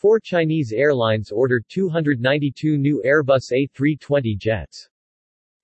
[0.00, 4.88] Four Chinese airlines ordered 292 new Airbus A320 jets.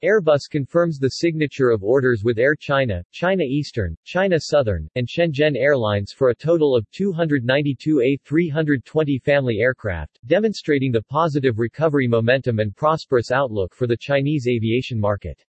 [0.05, 5.57] Airbus confirms the signature of orders with Air China, China Eastern, China Southern, and Shenzhen
[5.57, 12.77] Airlines for a total of 292 A320 family aircraft, demonstrating the positive recovery momentum and
[12.77, 15.43] prosperous outlook for the Chinese aviation market.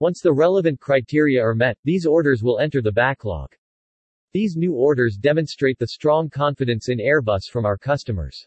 [0.00, 3.54] Once the relevant criteria are met, these orders will enter the backlog.
[4.32, 8.46] These new orders demonstrate the strong confidence in Airbus from our customers.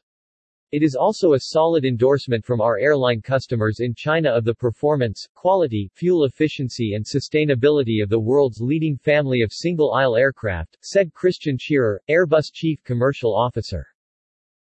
[0.72, 5.28] It is also a solid endorsement from our airline customers in China of the performance,
[5.34, 11.58] quality, fuel efficiency and sustainability of the world's leading family of single-aisle aircraft, said Christian
[11.58, 13.86] Scherer, Airbus Chief Commercial Officer.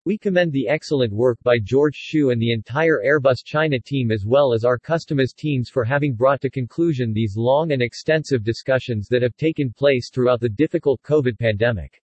[0.08, 4.23] We commend the excellent work by George Xu and the entire Airbus China team as
[4.23, 9.08] well as our customers teams for having brought to conclusion these long and extensive discussions
[9.08, 12.04] that have taken place throughout the difficult COVID pandemic.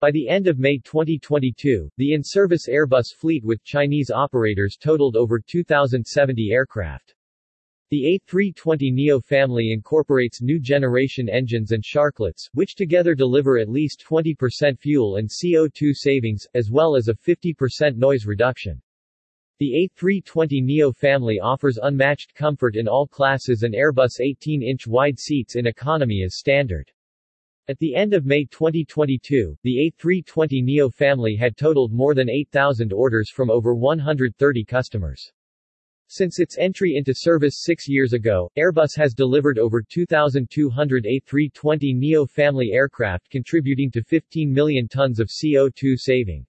[0.00, 5.38] By the end of May 2022, the in-service Airbus fleet with Chinese operators totaled over
[5.38, 7.14] 2,070 aircraft.
[7.90, 14.78] The A320neo family incorporates new generation engines and sharklets, which together deliver at least 20%
[14.78, 18.80] fuel and CO2 savings, as well as a 50% noise reduction.
[19.58, 25.66] The A320neo family offers unmatched comfort in all classes and Airbus 18-inch wide seats in
[25.66, 26.92] economy as standard.
[27.66, 33.30] At the end of May 2022, the A320neo family had totaled more than 8,000 orders
[33.30, 35.32] from over 130 customers.
[36.12, 42.72] Since its entry into service six years ago, Airbus has delivered over 2,200 A320neo family
[42.72, 46.44] aircraft contributing to 15 million tons of CO2 saving.